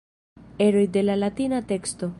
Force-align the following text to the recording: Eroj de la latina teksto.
Eroj 0.67 0.87
de 0.97 1.03
la 1.05 1.19
latina 1.27 1.61
teksto. 1.75 2.09